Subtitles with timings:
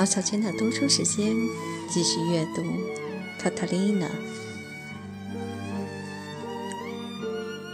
[0.00, 1.36] 马小圈的读书时间，
[1.86, 2.62] 继续阅读
[3.38, 4.06] 《卡塔琳娜》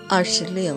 [0.08, 0.76] 二十六。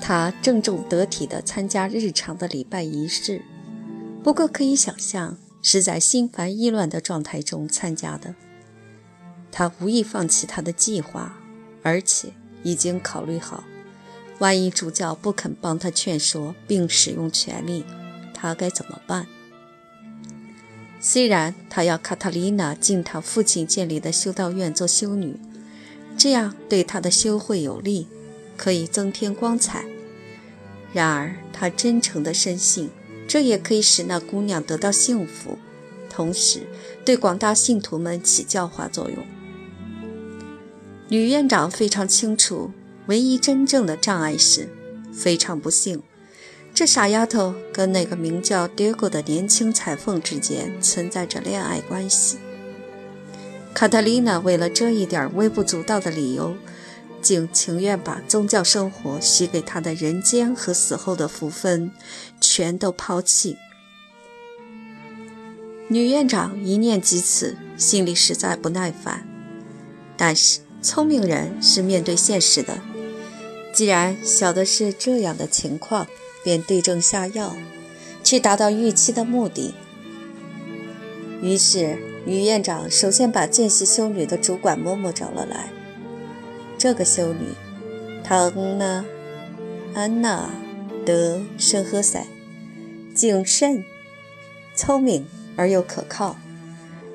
[0.00, 3.42] 他郑重得体地参加日常的礼拜仪式，
[4.20, 8.34] 不过可以想象是在心烦意乱的状态中参加的。
[9.52, 11.38] 他无意放弃他的计划，
[11.84, 12.32] 而且
[12.64, 13.62] 已经考虑好，
[14.40, 17.84] 万一主教不肯帮他劝说并使用权力，
[18.34, 19.28] 他该怎么办？
[21.02, 25.34] 虽然他要卡塔琳娜进他父亲建立的修道院做修女，
[26.14, 28.06] 这样对他的修会有利，
[28.56, 29.86] 可以增添光彩。
[30.92, 32.90] 然而，他真诚地深信，
[33.26, 35.56] 这也可以使那姑娘得到幸福，
[36.10, 36.66] 同时
[37.02, 39.24] 对广大信徒们起教化作用。
[41.08, 42.72] 女院长非常清楚，
[43.06, 44.68] 唯一真正的障碍是，
[45.12, 46.02] 非常不幸。
[46.80, 52.38] 这傻丫头跟那个名叫 Diego 的年轻裁缝之间存在着恋爱关系。
[53.74, 56.56] 卡特琳娜为了这一点微不足道的理由，
[57.20, 61.92] 竟情愿把宗教生活许给她的人间和死后的福分
[62.40, 63.58] 全都抛弃。
[65.88, 69.28] 女院长一念及此，心里实在不耐烦。
[70.16, 72.80] 但是聪明人是面对现实的，
[73.70, 76.06] 既然晓得是这样的情况。
[76.42, 77.56] 便对症下药，
[78.22, 79.74] 去达到预期的目的。
[81.42, 85.70] 于是，女院长首先把见习修女的主管嬷嬷找了来。
[86.76, 87.46] 这个修女，
[88.22, 89.04] 唐娜·
[89.94, 90.50] 安娜·
[91.04, 92.26] 德申赫塞，
[93.14, 93.84] 谨慎、
[94.74, 96.36] 聪明而又可靠，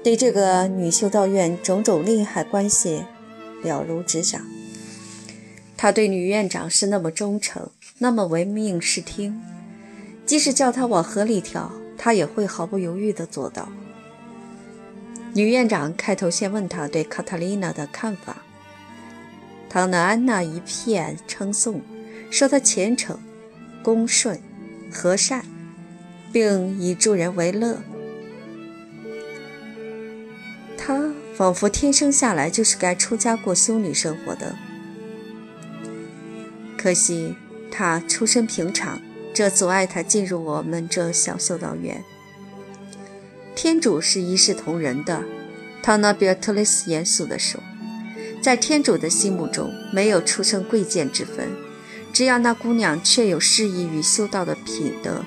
[0.04, 3.04] 对这个女修道院种种利害关系
[3.64, 4.42] 了如指掌。
[5.78, 7.70] 他对女院长是那么忠诚。
[7.98, 9.42] 那么唯命是听，
[10.26, 13.70] 即使叫他往河里跳，他也会毫不犹豫地做到。
[15.34, 18.44] 女院长开头先问他对卡塔琳娜的看法，
[19.70, 21.82] 唐娜安娜一片称颂，
[22.30, 23.18] 说她虔诚、
[23.82, 24.40] 恭顺、
[24.92, 25.46] 和善，
[26.34, 27.80] 并以助人为乐。
[30.78, 34.56] 她仿佛天生下来就是该出家过修女生活的，
[36.86, 37.36] 可惜。
[37.72, 39.02] 他出身平常，
[39.34, 42.04] 这阻碍他进入我们这小修道院。
[43.56, 45.24] 天主是一视同仁的，
[45.82, 47.60] 唐纳比尔特雷斯严肃地说
[48.40, 51.50] ：“在天主的心目中，没有出身贵贱之分，
[52.14, 55.26] 只要那姑娘确有适宜于修道的品德，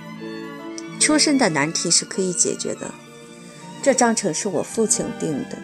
[1.01, 2.95] 出身的难题是可以解决的。
[3.83, 5.59] 这章程是我父亲定的，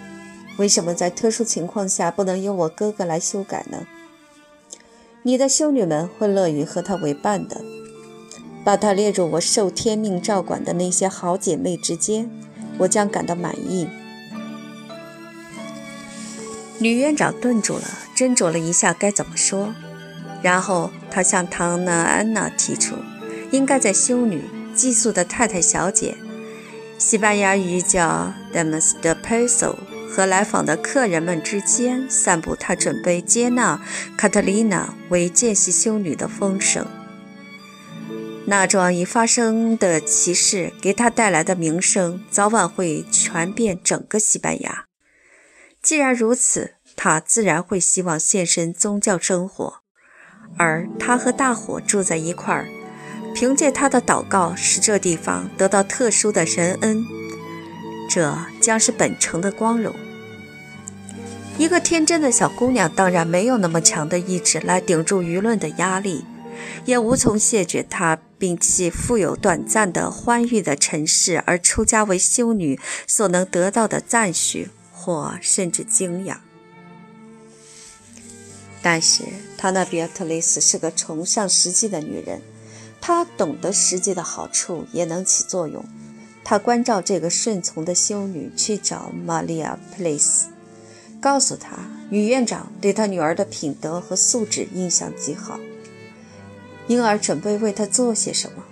[0.57, 3.87] 为什么在特殊情况下不能由我哥哥来修改呢？”
[5.27, 7.63] 你的修女们会乐于和她为伴的，
[8.63, 12.31] 把她列入我受天命照管的那些好姐妹之间，
[12.77, 13.89] 我将感到满意。
[16.79, 19.73] 女院长顿住了，斟酌了一下该怎么说，
[20.43, 22.97] 然后她向唐娜安娜提出，
[23.51, 26.19] 应该在修女寄宿的太太小姐，
[26.99, 29.77] 西班牙语叫 Damas de Peso。
[30.15, 33.81] 和来访的客人们之间散布他准备接纳
[34.17, 36.87] 卡特琳娜为见习修女的风声。
[38.47, 44.85] 那桩已发生的奇事给他带来的名声，早晚会传遍整个西班牙。
[45.83, 49.79] 既然如此，他自然会希望献身宗教生活，
[50.57, 52.69] 而他和大伙住在一块儿，
[53.35, 57.05] 凭借他的祷告，使这地方得到特殊的神恩。
[58.15, 59.93] 这将是本城的光荣。
[61.59, 66.25] 一个天真的小姑娘当然没有那么强的意志来顶住舆论的压力，
[66.85, 76.41] 也无从谢绝她摒弃富有短暂的欢愉的尘世而出家为修女所能得到的赞许或甚至敬仰。
[78.81, 79.25] 但是，
[79.59, 82.41] 她那比尔特雷斯是个崇尚实际的女人，
[83.01, 85.85] 她懂得实际的好处也能起作用。
[86.45, 90.49] 他关照这个顺从的修女去找玛利亚·普雷斯，
[91.19, 91.79] 告诉她
[92.11, 95.59] 女院长对她女儿的品德和素质印象极好，
[96.87, 98.63] 因而准备为她做些什么。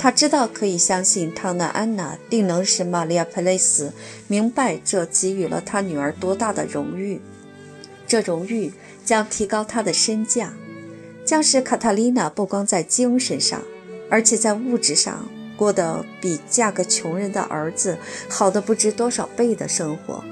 [0.00, 3.92] 他知道可以相信汤娜安娜定能使玛利亚·普雷斯
[4.28, 7.20] 明白这给予了他女儿多大的荣誉，
[8.06, 8.72] 这荣誉
[9.04, 10.52] 将提高她的身价，
[11.24, 13.60] 将使卡塔琳娜不光在精神上，
[14.08, 15.28] 而且在物质上。
[15.58, 17.98] 过得比嫁个穷人的儿子
[18.30, 20.22] 好的不知多少倍的生活，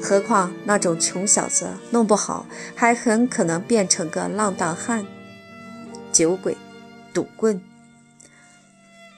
[0.00, 5.04] 何况那种穷小子弄不好还很可能变成个浪荡汉、
[6.12, 6.56] 酒鬼、
[7.12, 7.60] 赌棍。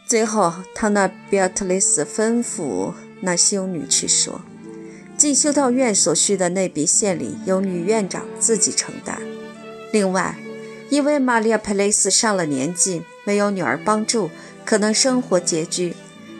[0.06, 4.40] 最后，他那比尔特雷斯吩咐那修女去说，
[5.16, 9.20] 进修道院所需的那笔献礼由女院长自己承担。
[9.92, 10.36] 另外，
[10.90, 14.30] 因为玛利亚·佩雷斯上了年纪，没有女儿帮助，
[14.64, 15.94] 可能生活拮据，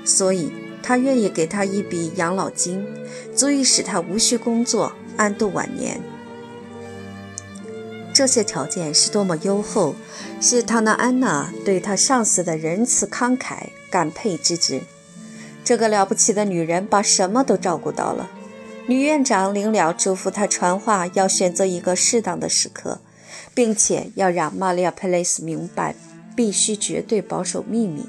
[0.04, 0.50] 所以
[0.82, 2.86] 他愿意给她一笔养老金，
[3.34, 6.00] 足以使她无需工作，安度晚年。
[8.12, 9.94] 这些条件是多么优厚，
[10.40, 14.82] 是唐娜安娜对她上司的仁慈慷慨感佩之至。
[15.64, 18.30] 这个了不起的女人把什么都照顾到了。
[18.86, 23.00] 女院长临了嘱咐她传话，要选择一个适当的时刻。
[23.54, 25.94] 并且要让玛利亚·佩雷斯明白，
[26.34, 28.04] 必须绝对保守秘密，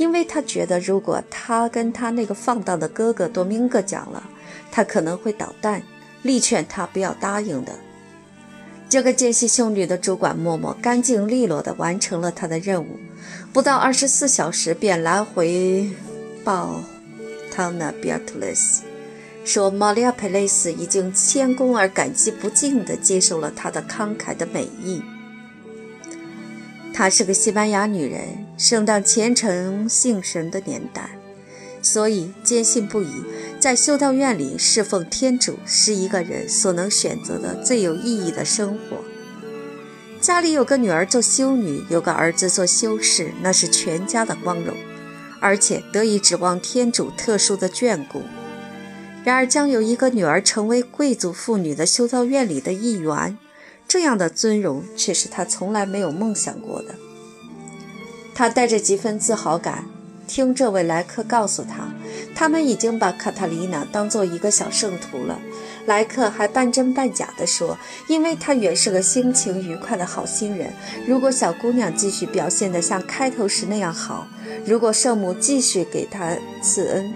[0.00, 4.22] 因为他觉得，如果他跟他那个放荡的哥哥多明戈讲了，
[4.72, 5.82] 他可能会捣蛋，
[6.22, 7.74] 力劝他不要答应的。
[8.88, 12.98] 这个杰西修女的主管默默、干净利落地完成了他的任务，
[13.52, 15.90] 不到二十四小时便来回
[16.42, 16.80] 报
[17.52, 18.84] 汤纳比亚特雷斯。
[19.44, 25.02] 说，玛利亚·佩雷斯已经谦恭而感激不尽地接受了他的慷慨的美意。
[27.00, 31.08] 她是个西班牙女人，生当虔诚信神的年代，
[31.80, 33.24] 所以坚信不疑，
[33.58, 38.98] 在修道院里侍奉天主是一个人所能选择的最有意义的生活。
[40.20, 44.76] 家里有个女儿做修女，有个儿子做修士，那是全家的光荣，
[45.40, 48.20] 而且得以指望天主特殊的眷顾。
[49.24, 53.38] 然而，将有一个女儿成为贵族妇女的修道院里的一员，
[53.90, 56.94] 这样的尊荣却是他从来没有梦想过的。
[58.32, 59.84] 他带着几分自豪感，
[60.28, 61.92] 听这位来客告诉他，
[62.32, 65.40] 他们已经把卡塔丽娜当做一个小圣徒了。
[65.86, 67.76] 来客还半真半假地说，
[68.06, 70.72] 因为他原是个心情愉快的好心人。
[71.04, 74.28] 如果小姑娘继续表现得像开头时那样好，
[74.64, 77.12] 如果圣母继续给她赐恩。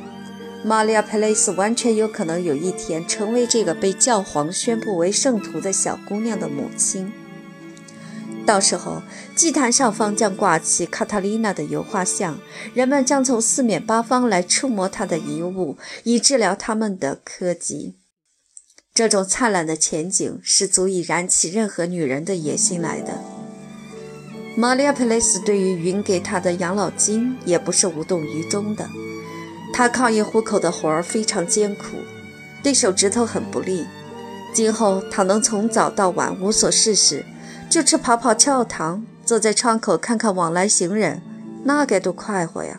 [0.66, 7.12] 玛利亚·佩雷斯完全有可能有一天成为这个被教皇宣布为圣徒的小姑娘的母亲。
[8.46, 9.02] 到时候，
[9.37, 12.38] 祭坛上方将挂起卡塔琳娜的油画像，
[12.72, 17.96] 人们将从四面八方来触摸她的遗物，以治疗他们的科技。
[18.94, 23.22] 这种灿烂的前景是足以燃起任何女人的野心来的。
[24.56, 28.88] 玛利亚·佩雷斯对于云给她的养老金也不是无动于衷的。
[29.76, 31.97] 他靠业糊口的活儿非常艰苦，
[32.62, 33.85] 对手指头很不利。
[34.53, 37.26] 今后他能从早到晚无所事事，
[37.69, 41.21] 就吃跑跑教堂，坐在窗口看看往来行人，
[41.65, 42.79] 那该多快活呀！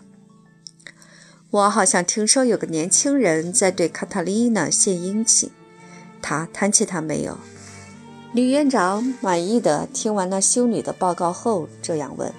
[1.50, 5.52] 我好像听说有个年轻人在对卡塔丽娜献殷勤，
[6.22, 7.38] 他谈起他没有？
[8.32, 12.34] 女院长满意的听完那修女的报告后，这样问：“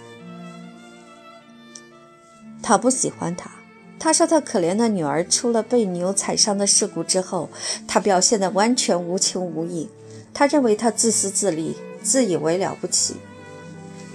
[2.62, 3.50] 他不喜欢他。”
[3.98, 7.48] 他说：“他可怜的女儿出了被牛踩伤的事故之后，
[7.88, 9.88] 他表现得完全无情无义。
[10.34, 13.16] 他认为他自私自利，自以为了不起。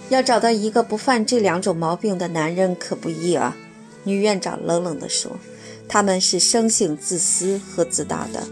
[0.10, 3.58] 要找到一个不犯这两种毛病的男人可不易啊。”
[4.04, 5.32] 女院长冷冷地说
[5.88, 8.48] ：“他们是生性自私和自大的。”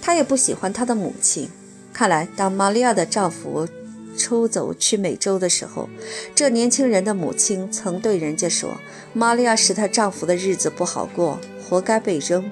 [0.00, 1.50] 他也不喜欢他的母亲。
[1.92, 3.68] 看来，当玛利亚的丈夫……
[4.16, 5.88] 出走去美洲的时候，
[6.34, 8.78] 这年轻人的母亲曾对人家说
[9.12, 12.50] ：“玛利亚使她丈夫的日子不好过，活该被扔。”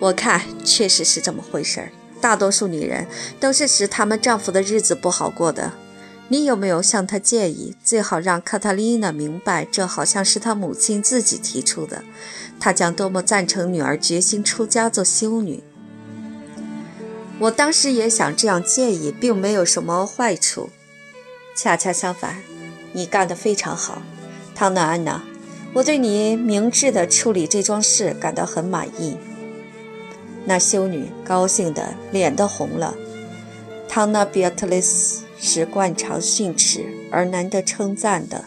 [0.00, 1.92] 我看确实是这么回事儿。
[2.20, 3.06] 大多数女人
[3.38, 5.72] 都是使他们丈夫的日子不好过的。
[6.28, 12.02] 你有没有向她建议，最好让卡塔丽娜明白，这好像是她母亲自己提出的。
[12.58, 15.62] 她将多么赞成女儿决心出家做修女。
[17.42, 20.70] 我当时也想这样建议，并没有什么坏处。
[21.56, 22.40] 恰恰相反，
[22.92, 24.00] 你干得非常好，
[24.54, 25.24] 唐娜安娜。
[25.72, 29.16] 我对你明智的处理这桩事感到很满意。
[30.44, 32.94] 那修女高兴的脸都红了。
[33.88, 38.44] 唐娜比亚特雷斯是惯常训斥而难得称赞的。